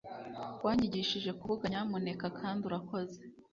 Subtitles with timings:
[0.65, 3.17] wanyigishije kuvuga nyamuneka kandi urakoze,